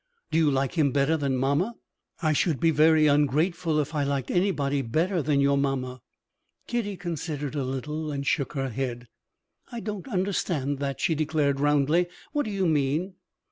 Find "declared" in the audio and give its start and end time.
11.13-11.59